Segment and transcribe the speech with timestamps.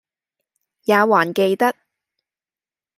[0.85, 1.75] 也還記得，